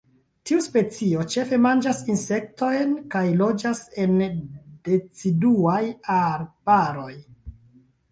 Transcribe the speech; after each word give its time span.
Tiu 0.49 0.61
specio 0.67 1.23
ĉefe 1.33 1.57
manĝas 1.65 1.99
insektojn, 2.13 2.95
kaj 3.15 3.21
loĝas 3.41 3.81
en 4.05 4.15
deciduaj 4.89 5.77
arbaroj. 6.15 7.13